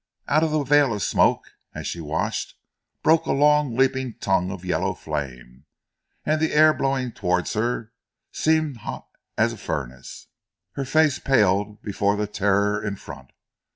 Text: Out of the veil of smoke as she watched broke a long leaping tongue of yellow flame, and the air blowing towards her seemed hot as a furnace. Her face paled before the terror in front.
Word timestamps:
Out 0.27 0.41
of 0.43 0.49
the 0.49 0.63
veil 0.63 0.95
of 0.95 1.03
smoke 1.03 1.55
as 1.75 1.85
she 1.85 2.01
watched 2.01 2.55
broke 3.03 3.27
a 3.27 3.31
long 3.31 3.75
leaping 3.77 4.15
tongue 4.15 4.49
of 4.49 4.65
yellow 4.65 4.95
flame, 4.95 5.65
and 6.25 6.41
the 6.41 6.53
air 6.53 6.73
blowing 6.73 7.11
towards 7.11 7.53
her 7.53 7.91
seemed 8.31 8.77
hot 8.77 9.07
as 9.37 9.53
a 9.53 9.57
furnace. 9.57 10.25
Her 10.71 10.85
face 10.85 11.19
paled 11.19 11.83
before 11.83 12.15
the 12.15 12.25
terror 12.25 12.83
in 12.83 12.95
front. 12.95 13.29